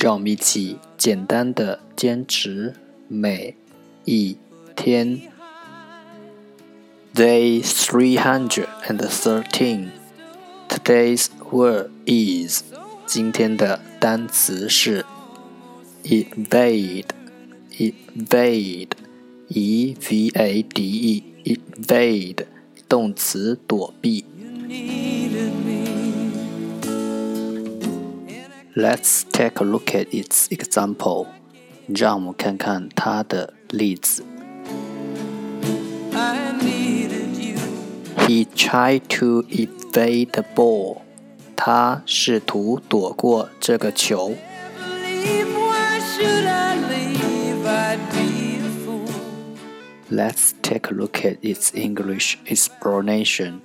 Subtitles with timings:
[0.00, 2.74] 让我们一起简单的坚持
[3.08, 3.54] 每
[4.04, 4.36] 一
[4.74, 5.20] 天。
[7.14, 9.88] Day three hundred and thirteen.
[10.68, 12.62] Today's word is.
[13.06, 15.04] 今天的单词是
[16.04, 17.06] evade.
[17.76, 18.90] Evade.
[19.48, 21.24] E V A D E.
[21.44, 22.46] Evade.
[22.88, 24.24] 动词躲避。
[28.74, 31.26] Let's take a look at its example.
[31.88, 34.24] 让我们看看它的例子。
[36.12, 37.56] I needed you.
[38.26, 40.98] He tried to evade the ball.
[41.56, 44.36] 他试图躲过这个球。
[45.02, 47.66] Leave, why should I leave?
[47.66, 49.08] I'd be a fool.
[50.10, 53.60] Let's take a look at its English explanation.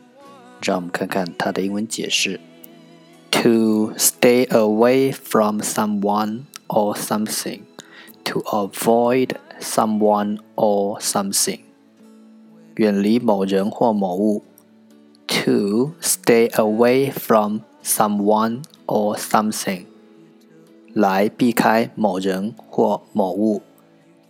[0.62, 2.40] 让我们看看它的英文解释。
[3.38, 7.66] To stay away from someone or something.
[8.26, 11.60] To avoid someone or something.
[12.76, 14.44] 远离某人或某物。
[15.28, 19.86] To stay away from someone or something.
[20.94, 23.62] 来避开某人或某物。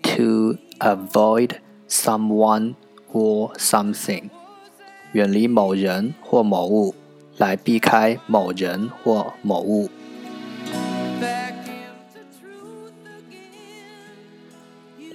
[0.02, 2.76] To avoid someone
[3.12, 4.30] or something.
[5.14, 6.96] 远离某人或某物，
[7.38, 9.90] 来避开某人或某物。
[11.20, 13.54] Back into truth again.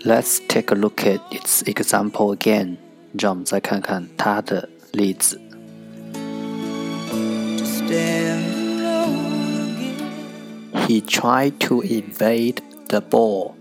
[0.05, 2.77] Let's take a look at its example again.
[3.13, 5.41] 让我们再看看它的例子。
[6.13, 10.87] To stand alone again.
[10.87, 13.53] He tried to evade the ball.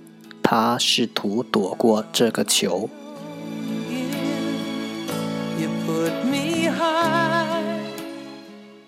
[0.50, 2.90] 他试图躲过这个球。
[5.60, 7.21] You put me high.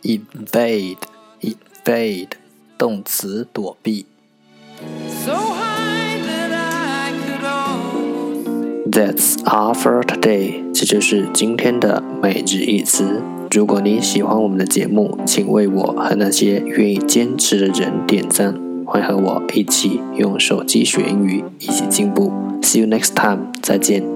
[0.04, 0.98] Evade,
[1.40, 2.28] evade，
[2.76, 4.04] 动词躲避。
[5.24, 7.42] So high that I could
[8.90, 10.70] That's all for today。
[10.74, 13.22] 这就是今天的每日一词。
[13.50, 18.54] 如果你喜欢我们的节目，请为我和那些愿意坚持的人点赞。
[18.84, 22.30] 欢迎和我一起用手机学英语，一起进步。
[22.60, 24.13] See you next time，再见。